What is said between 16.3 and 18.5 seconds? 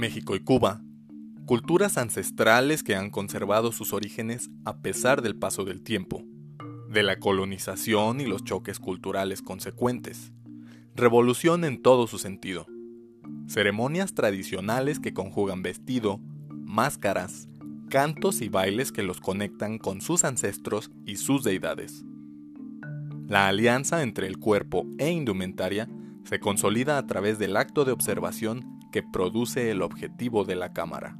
máscaras, cantos y